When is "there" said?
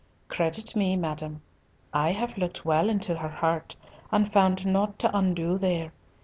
5.59-5.93